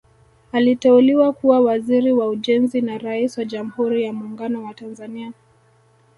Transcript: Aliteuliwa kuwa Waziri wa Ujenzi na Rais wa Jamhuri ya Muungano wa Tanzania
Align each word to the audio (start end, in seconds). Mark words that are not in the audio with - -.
Aliteuliwa 0.51 1.33
kuwa 1.33 1.59
Waziri 1.59 2.11
wa 2.11 2.27
Ujenzi 2.29 2.81
na 2.81 2.97
Rais 2.97 3.37
wa 3.37 3.45
Jamhuri 3.45 4.03
ya 4.03 4.13
Muungano 4.13 4.63
wa 4.63 4.73
Tanzania 4.73 5.33